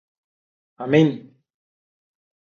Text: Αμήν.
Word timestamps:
Αμήν. 0.83 1.09